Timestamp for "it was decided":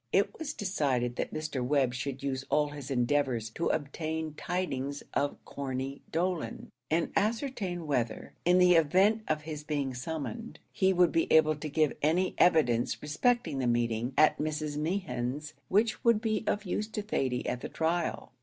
0.11-1.15